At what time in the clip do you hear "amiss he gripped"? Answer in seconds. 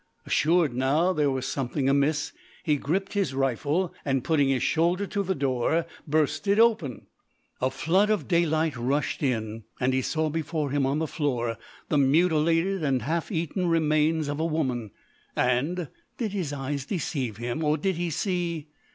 1.87-3.13